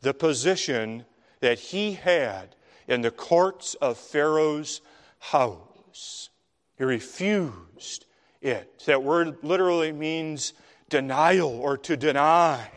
[0.00, 1.04] the position
[1.38, 2.56] that he had
[2.88, 4.80] in the courts of Pharaoh's
[5.20, 6.28] house.
[6.76, 8.04] He refused
[8.42, 8.82] it.
[8.86, 10.54] That word literally means
[10.88, 12.68] denial or to deny.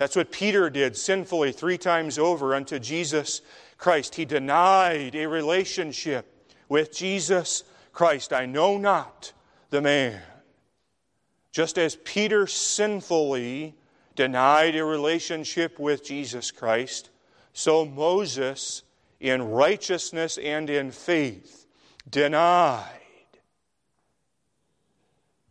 [0.00, 3.42] That's what Peter did sinfully three times over unto Jesus
[3.76, 4.14] Christ.
[4.14, 8.32] He denied a relationship with Jesus Christ.
[8.32, 9.34] I know not
[9.68, 10.22] the man.
[11.52, 13.74] Just as Peter sinfully
[14.16, 17.10] denied a relationship with Jesus Christ,
[17.52, 18.84] so Moses,
[19.20, 21.66] in righteousness and in faith,
[22.08, 22.86] denied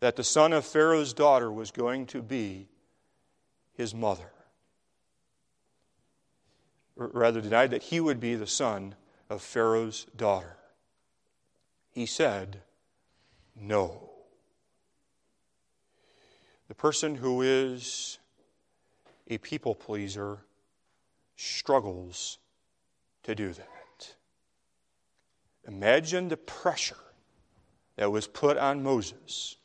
[0.00, 2.66] that the son of Pharaoh's daughter was going to be
[3.74, 4.32] his mother.
[7.00, 8.94] Rather, denied that he would be the son
[9.30, 10.56] of Pharaoh's daughter.
[11.88, 12.60] He said,
[13.56, 14.10] No.
[16.68, 18.18] The person who is
[19.28, 20.40] a people pleaser
[21.36, 22.38] struggles
[23.22, 24.14] to do that.
[25.66, 26.96] Imagine the pressure
[27.96, 29.56] that was put on Moses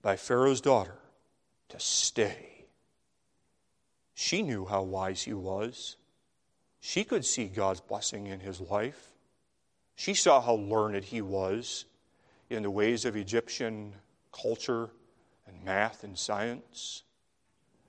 [0.00, 0.98] by Pharaoh's daughter
[1.68, 2.64] to stay.
[4.14, 5.96] She knew how wise he was.
[6.80, 9.12] She could see God's blessing in his life.
[9.94, 11.84] She saw how learned he was
[12.48, 13.94] in the ways of Egyptian
[14.32, 14.90] culture
[15.46, 17.02] and math and science.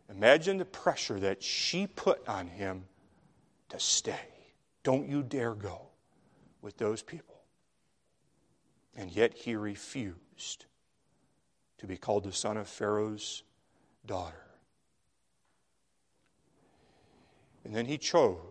[0.10, 2.84] Imagine the pressure that she put on him
[3.70, 4.20] to stay.
[4.84, 5.88] Don't you dare go
[6.62, 7.36] with those people.
[8.96, 10.66] And yet he refused
[11.78, 13.44] to be called the son of Pharaoh's
[14.06, 14.36] daughter.
[17.64, 18.51] And then he chose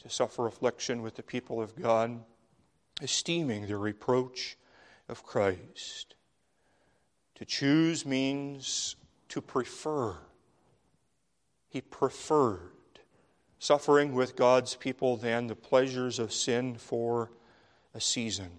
[0.00, 2.22] to suffer affliction with the people of God,
[3.02, 4.56] esteeming the reproach
[5.08, 6.14] of Christ.
[7.36, 8.96] To choose means
[9.28, 10.16] to prefer.
[11.68, 12.70] He preferred
[13.58, 17.30] suffering with God's people than the pleasures of sin for
[17.94, 18.50] a season.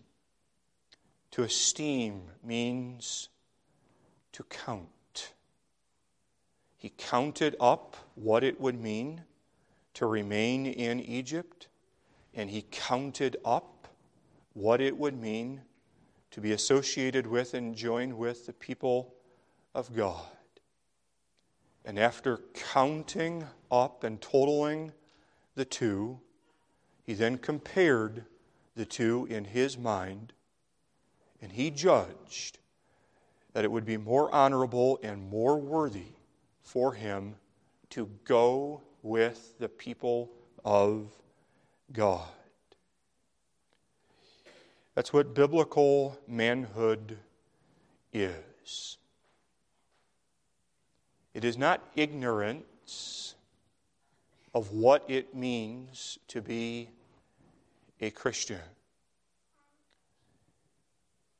[1.31, 3.29] To esteem means
[4.33, 5.33] to count.
[6.77, 9.23] He counted up what it would mean
[9.97, 11.69] to remain in Egypt,
[12.35, 13.87] and he counted up
[14.53, 15.59] what it would mean
[16.29, 19.15] to be associated with and join with the people
[19.73, 20.21] of God.
[21.83, 24.91] And after counting up and totaling
[25.55, 26.19] the two,
[27.03, 28.23] he then compared
[28.75, 30.31] the two in his mind,
[31.41, 32.59] and he judged
[33.53, 36.13] that it would be more honorable and more worthy
[36.61, 37.33] for him
[37.89, 40.29] to go with the people
[40.65, 41.07] of
[41.93, 42.27] God.
[44.95, 47.17] That's what biblical manhood
[48.11, 48.97] is.
[51.33, 53.35] It is not ignorance
[54.53, 56.89] of what it means to be
[58.01, 58.59] a Christian.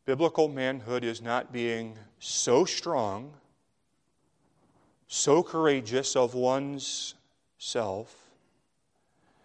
[0.05, 3.34] Biblical manhood is not being so strong,
[5.07, 7.15] so courageous of one's
[7.58, 8.16] self,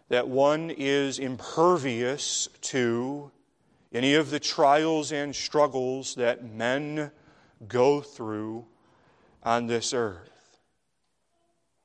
[0.08, 3.30] that one is impervious to
[3.92, 7.10] any of the trials and struggles that men
[7.68, 8.64] go through
[9.42, 10.58] on this earth.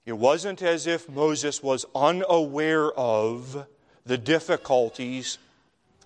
[0.06, 3.68] It wasn't as if Moses was unaware of
[4.06, 5.38] the difficulties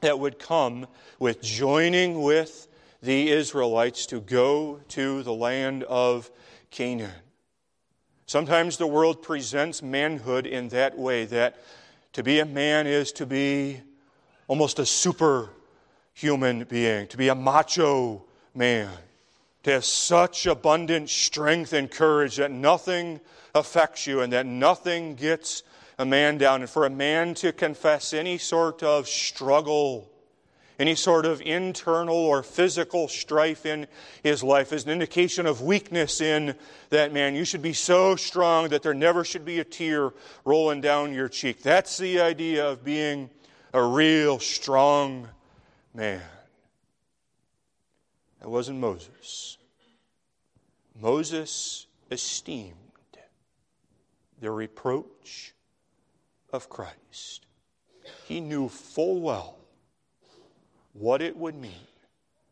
[0.02, 0.88] that would come
[1.20, 2.68] with joining with
[3.04, 6.32] the Israelites to go to the land of
[6.72, 7.12] Canaan.
[8.32, 11.58] Sometimes the world presents manhood in that way that
[12.14, 13.82] to be a man is to be
[14.48, 18.24] almost a superhuman being, to be a macho
[18.56, 18.90] man,
[19.64, 23.20] to have such abundant strength and courage that nothing
[23.54, 25.64] affects you and that nothing gets
[26.00, 30.10] a man down, and for a man to confess any sort of struggle,
[30.82, 33.86] any sort of internal or physical strife in
[34.24, 36.56] his life is an indication of weakness in
[36.90, 37.36] that man.
[37.36, 40.12] You should be so strong that there never should be a tear
[40.44, 41.62] rolling down your cheek.
[41.62, 43.30] That's the idea of being
[43.74, 45.30] a real strong
[45.94, 46.24] man.
[48.40, 49.60] That wasn't Moses.
[51.00, 52.74] Moses esteemed
[54.40, 55.54] the reproach
[56.52, 57.46] of Christ.
[58.28, 59.61] He knew full well
[60.94, 61.88] what it would mean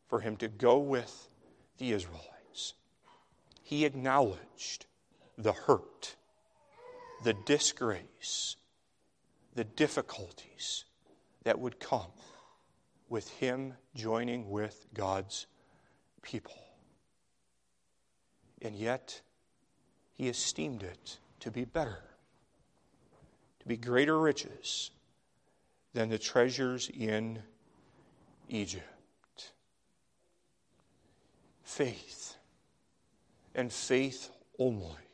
[0.07, 1.29] for him to go with
[1.77, 2.73] the Israelites.
[3.61, 4.85] He acknowledged
[5.37, 6.15] the hurt,
[7.23, 8.55] the disgrace,
[9.55, 10.85] the difficulties
[11.43, 12.11] that would come
[13.09, 15.47] with him joining with God's
[16.21, 16.57] people.
[18.61, 19.21] And yet,
[20.13, 22.03] he esteemed it to be better
[23.59, 24.91] to be greater riches
[25.93, 27.41] than the treasures in
[28.49, 29.51] Egypt.
[31.63, 32.35] Faith
[33.55, 35.07] and faith only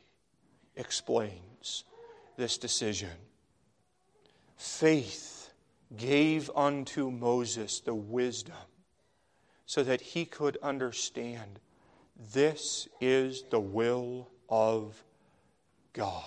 [0.74, 1.84] explains
[2.36, 3.10] this decision.
[4.56, 5.52] Faith
[5.96, 8.56] gave unto Moses the wisdom
[9.66, 11.60] so that he could understand
[12.32, 15.02] this is the will of
[15.92, 16.22] God.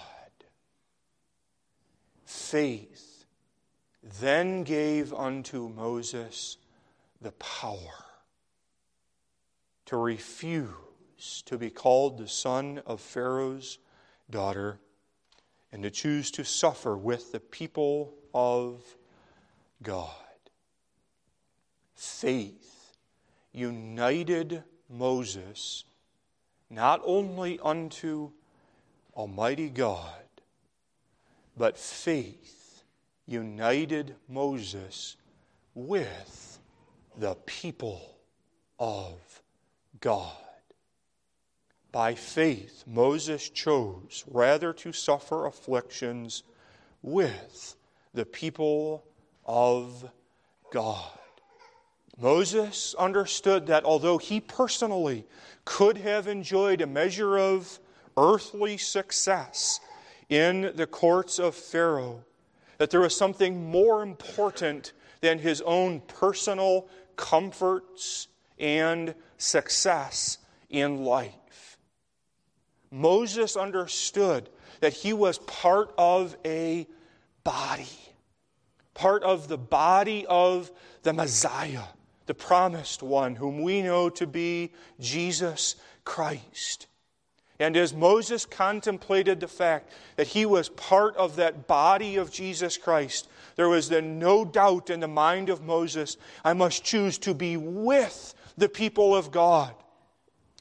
[2.25, 3.25] Faith
[4.19, 6.57] then gave unto Moses
[7.21, 8.05] the power
[9.85, 13.79] to refuse to be called the son of Pharaoh's
[14.29, 14.79] daughter
[15.71, 18.83] and to choose to suffer with the people of
[19.83, 20.09] God.
[21.95, 22.97] Faith
[23.51, 25.83] united Moses
[26.69, 28.31] not only unto
[29.15, 30.13] Almighty God,
[31.57, 32.83] but faith
[33.25, 35.17] united Moses
[35.73, 36.48] with
[37.19, 38.17] the people
[38.79, 39.19] of
[39.99, 40.31] God.
[41.91, 46.43] By faith, Moses chose rather to suffer afflictions
[47.01, 47.75] with
[48.13, 49.03] the people
[49.45, 50.09] of
[50.71, 51.11] God.
[52.17, 55.25] Moses understood that although he personally
[55.65, 57.79] could have enjoyed a measure of
[58.17, 59.79] earthly success
[60.29, 62.23] in the courts of Pharaoh,
[62.77, 66.87] that there was something more important than his own personal
[67.19, 70.37] comforts and success
[70.69, 71.77] in life.
[72.91, 74.49] Moses understood
[74.79, 76.87] that he was part of a
[77.43, 77.85] body,
[78.93, 80.71] part of the body of
[81.03, 81.83] the Messiah,
[82.25, 86.87] the promised one, whom we know to be Jesus Christ.
[87.59, 92.77] And as Moses contemplated the fact that he was part of that body of Jesus
[92.77, 93.27] Christ,
[93.59, 97.57] there was then no doubt in the mind of Moses I must choose to be
[97.57, 99.75] with the people of God,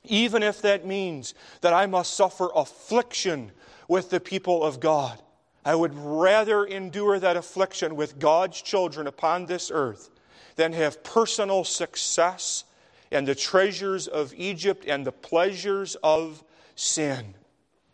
[0.03, 3.53] even if that means that I must suffer affliction
[3.86, 5.22] with the people of God.
[5.64, 10.11] I would rather endure that affliction with God's children upon this earth
[10.57, 12.64] than have personal success
[13.12, 16.42] and the treasures of Egypt and the pleasures of
[16.74, 17.36] sin.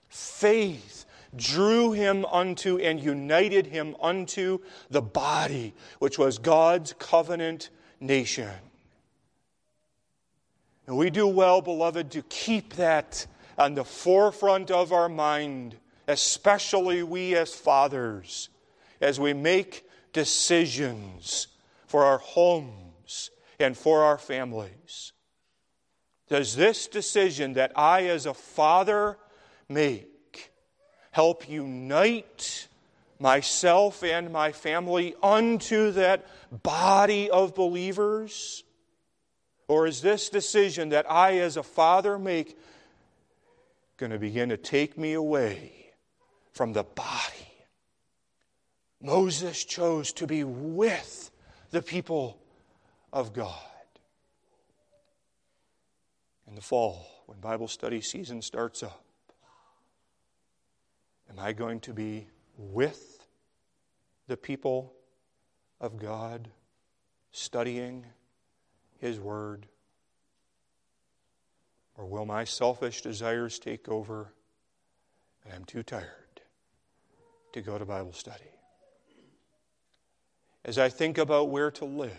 [0.09, 1.04] Faith
[1.37, 4.59] drew him unto and united him unto
[4.91, 7.71] the body, which was God's covenant
[8.01, 8.51] nation.
[10.87, 13.27] And we do well, beloved, to keep that
[13.57, 15.77] on the forefront of our mind,
[16.07, 18.51] especially we as fathers,
[19.01, 21.49] as we make decisions
[21.87, 25.13] for our homes and for our families.
[26.29, 29.19] Does this decision that I, as a father,
[29.69, 30.09] make
[31.15, 32.67] help unite
[33.21, 36.27] myself and my family unto that
[36.65, 38.65] body of believers?
[39.69, 42.59] Or is this decision that I, as a father, make
[43.97, 45.71] going to begin to take me away
[46.53, 47.53] from the body?
[49.01, 51.31] Moses chose to be with
[51.71, 52.41] the people
[53.13, 53.55] of God
[56.49, 59.04] in the fall when Bible study season starts up?
[61.37, 63.27] Am I going to be with
[64.29, 64.95] the people
[65.81, 66.49] of God
[67.33, 68.07] studying
[69.01, 69.67] His Word?
[71.97, 74.33] Or will my selfish desires take over
[75.45, 76.41] and I'm too tired
[77.53, 78.45] to go to Bible study?
[80.65, 82.13] As I think about where to live,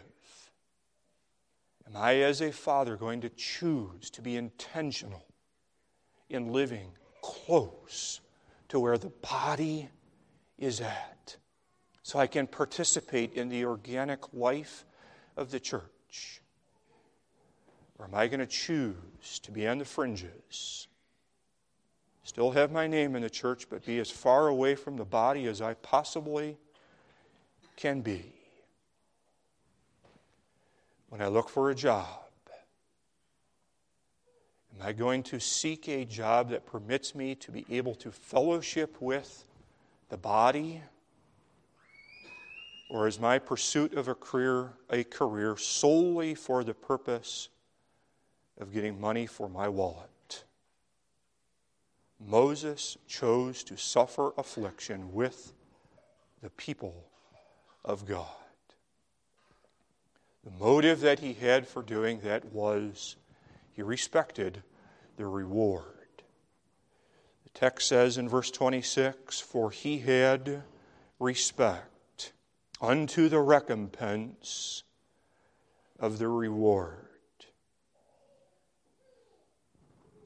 [1.87, 5.23] Am I, as a father, going to choose to be intentional
[6.29, 6.91] in living
[7.21, 8.21] close
[8.75, 9.87] to where the body
[10.57, 11.37] is at
[12.03, 14.83] so I can participate in the organic life
[15.37, 16.41] of the church?
[17.97, 20.89] Or am I going to choose to be on the fringes?
[22.23, 25.45] Still have my name in the church, but be as far away from the body
[25.45, 26.57] as I possibly
[27.77, 28.33] can be
[31.07, 32.24] when I look for a job?
[34.79, 39.01] Am I going to seek a job that permits me to be able to fellowship
[39.01, 39.45] with
[40.09, 40.81] the body?
[42.89, 47.49] Or is my pursuit of a career a career solely for the purpose
[48.59, 50.43] of getting money for my wallet?
[52.19, 55.53] Moses chose to suffer affliction with
[56.41, 57.05] the people
[57.83, 58.27] of God.
[60.43, 63.15] The motive that he had for doing that was
[63.75, 64.63] he respected
[65.17, 65.83] the reward.
[67.43, 70.63] The text says in verse 26 For he had
[71.19, 72.31] respect
[72.81, 74.83] unto the recompense
[75.99, 76.99] of the reward.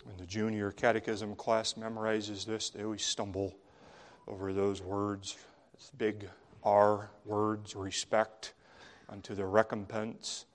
[0.04, 3.56] When the junior catechism class memorizes this, they always stumble
[4.28, 5.38] over those words,
[5.98, 6.30] big
[6.64, 8.54] R words, respect
[9.08, 10.46] unto the recompense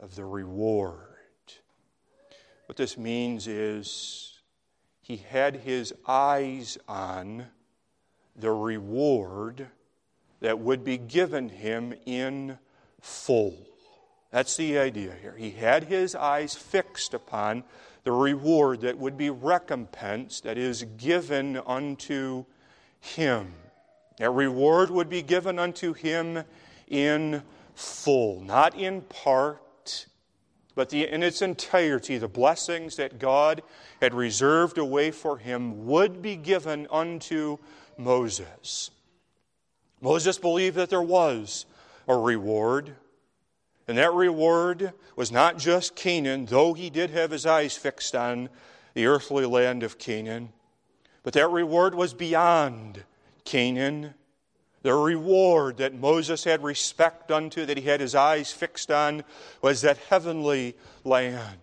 [0.00, 1.13] of the reward.
[2.66, 4.40] What this means is
[5.02, 7.46] he had his eyes on
[8.36, 9.66] the reward
[10.40, 12.58] that would be given him in
[13.00, 13.54] full.
[14.30, 15.36] That's the idea here.
[15.36, 17.64] He had his eyes fixed upon
[18.02, 22.44] the reward that would be recompensed, that is given unto
[23.00, 23.54] him.
[24.18, 26.44] That reward would be given unto him
[26.88, 27.42] in
[27.74, 29.63] full, not in part,
[30.74, 32.18] but the, in its entirety.
[32.18, 33.62] The blessings that God
[34.00, 37.58] had reserved away for him would be given unto
[37.96, 38.90] Moses.
[40.00, 41.66] Moses believed that there was
[42.08, 42.96] a reward.
[43.86, 48.48] And that reward was not just Canaan, though he did have his eyes fixed on
[48.94, 50.52] the earthly land of Canaan,
[51.22, 53.02] but that reward was beyond
[53.44, 54.14] Canaan.
[54.84, 59.24] The reward that Moses had respect unto, that he had his eyes fixed on,
[59.62, 61.58] was that heavenly land.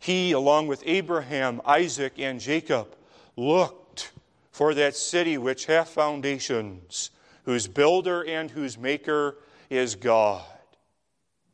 [0.00, 2.96] He, along with Abraham, Isaac, and Jacob,
[3.36, 4.10] looked
[4.50, 7.10] for that city which hath foundations,
[7.44, 9.36] whose builder and whose maker
[9.70, 10.42] is God.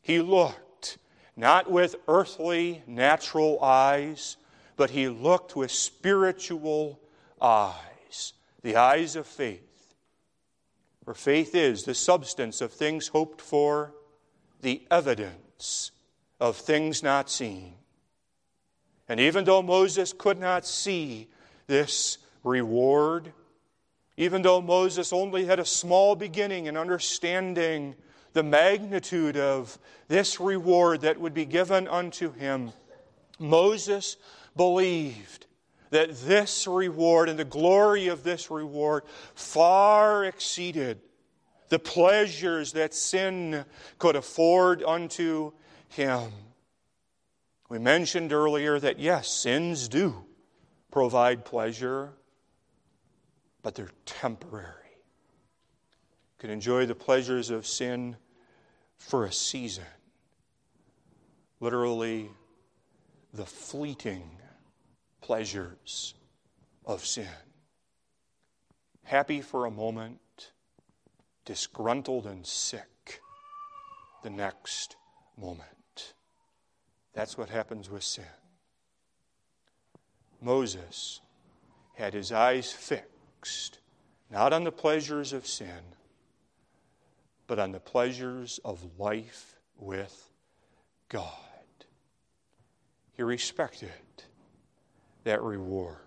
[0.01, 0.97] He looked
[1.37, 4.37] not with earthly, natural eyes,
[4.75, 6.99] but he looked with spiritual
[7.39, 8.33] eyes,
[8.63, 9.68] the eyes of faith.
[11.09, 13.95] For faith is the substance of things hoped for,
[14.61, 15.89] the evidence
[16.39, 17.73] of things not seen.
[19.07, 21.27] And even though Moses could not see
[21.65, 23.33] this reward,
[24.17, 27.95] even though Moses only had a small beginning in understanding
[28.33, 29.79] the magnitude of
[30.09, 32.71] this reward that would be given unto him,
[33.39, 34.15] Moses
[34.55, 35.47] believed
[35.91, 41.01] that this reward and the glory of this reward far exceeded
[41.69, 43.65] the pleasures that sin
[43.97, 45.51] could afford unto
[45.89, 46.31] him.
[47.69, 50.25] We mentioned earlier that yes, sins do
[50.91, 52.13] provide pleasure,
[53.61, 54.65] but they're temporary
[56.33, 58.17] You can enjoy the pleasures of sin
[58.97, 59.85] for a season.
[61.59, 62.29] Literally,
[63.33, 64.39] the fleeting
[65.21, 66.13] pleasures
[66.85, 67.27] of sin.
[69.03, 70.51] Happy for a moment,
[71.45, 73.21] disgruntled and sick
[74.23, 74.95] the next
[75.37, 76.13] moment.
[77.13, 78.23] That's what happens with sin.
[80.41, 81.21] Moses
[81.95, 83.79] had his eyes fixed
[84.31, 85.95] not on the pleasures of sin
[87.49, 90.29] but on the pleasures of life with
[91.09, 91.33] God.
[93.13, 93.89] He respected
[95.23, 95.97] that reward.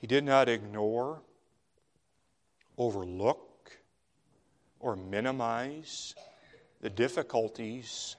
[0.00, 1.22] He did not ignore,
[2.76, 3.78] overlook,
[4.80, 6.14] or minimize
[6.80, 8.16] the difficulties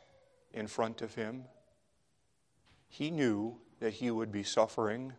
[0.53, 1.43] in front of him.
[2.87, 5.13] He knew that he would be suffering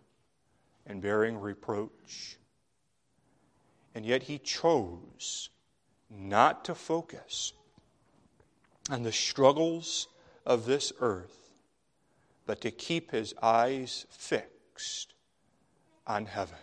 [0.87, 2.39] and bearing reproach.
[3.95, 5.51] And yet he chose
[6.11, 7.53] not to focus
[8.91, 10.09] on the struggles
[10.45, 11.46] of this earth,
[12.47, 15.15] but to keep his eyes fixed
[16.07, 16.57] on heaven.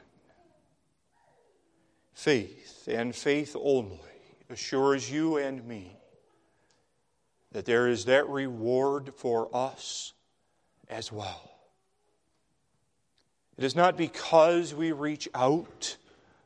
[2.13, 3.99] Faith and faith only
[4.49, 5.97] assures you and me
[7.51, 10.13] that there is that reward for us
[10.89, 11.51] as well.
[13.57, 15.97] It is not because we reach out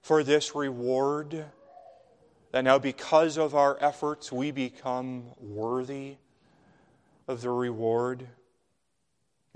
[0.02, 1.46] for this reward
[2.52, 6.16] that now, because of our efforts, we become worthy
[7.28, 8.26] of the reward.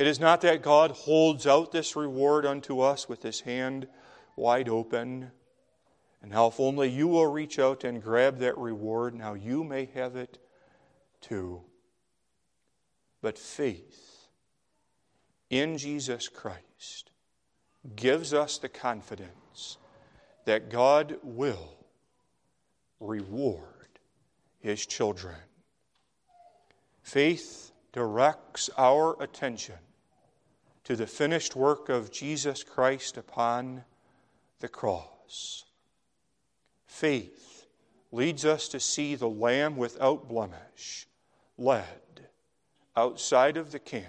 [0.01, 3.87] It is not that God holds out this reward unto us with his hand
[4.35, 5.29] wide open.
[6.23, 9.85] And how if only you will reach out and grab that reward, now you may
[9.93, 10.39] have it
[11.21, 11.61] too.
[13.21, 14.25] But faith
[15.51, 17.11] in Jesus Christ
[17.95, 19.77] gives us the confidence
[20.45, 21.85] that God will
[22.99, 23.99] reward
[24.61, 25.37] his children.
[27.03, 29.75] Faith directs our attention
[30.83, 33.83] to the finished work of Jesus Christ upon
[34.59, 35.65] the cross.
[36.85, 37.67] Faith
[38.11, 41.07] leads us to see the Lamb without blemish
[41.57, 42.27] led
[42.95, 44.05] outside of the camp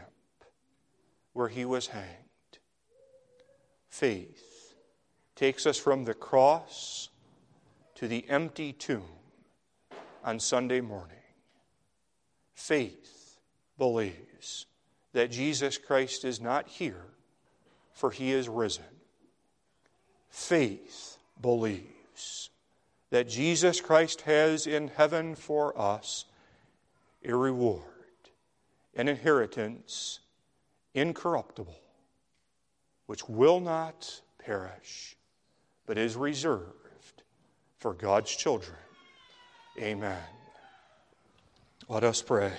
[1.33, 2.59] where he was hanged.
[3.89, 4.75] Faith
[5.37, 7.11] takes us from the cross
[7.95, 9.05] to the empty tomb
[10.25, 11.16] on Sunday morning.
[12.55, 13.39] Faith
[13.79, 14.66] believes
[15.12, 17.04] that Jesus Christ is not here,
[17.92, 18.84] for he is risen.
[20.32, 22.50] faith believes
[23.10, 26.24] that Jesus Christ has in heaven for us
[27.24, 27.82] a reward,
[28.96, 30.20] an inheritance
[30.94, 31.78] incorruptible,
[33.06, 35.16] which will not perish,
[35.86, 37.22] but is reserved
[37.76, 38.78] for God's children.
[39.78, 40.22] Amen.
[41.88, 42.52] Let us pray.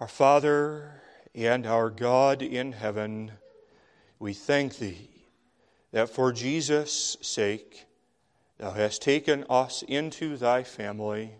[0.00, 1.02] Our Father
[1.34, 3.32] and our God in heaven,
[4.18, 5.10] we thank Thee
[5.92, 7.84] that for Jesus' sake
[8.56, 11.34] Thou hast taken us into Thy family,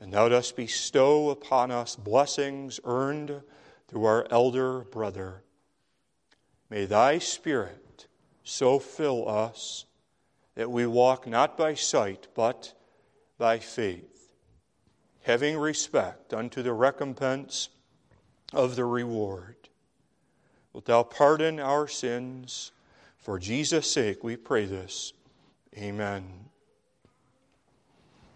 [0.00, 3.42] and Thou dost bestow upon us blessings earned
[3.88, 5.42] through our elder brother.
[6.70, 8.06] May Thy Spirit
[8.42, 9.84] so fill us
[10.54, 12.72] that we walk not by sight, but
[13.36, 14.30] by faith,
[15.24, 17.68] having respect unto the recompense
[18.52, 19.56] of the reward.
[20.72, 22.72] Wilt thou pardon our sins?
[23.18, 25.12] For Jesus' sake we pray this.
[25.76, 26.51] Amen.